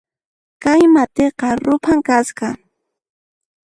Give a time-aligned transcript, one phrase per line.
[0.63, 2.49] Kay matiqa ruphan kasqa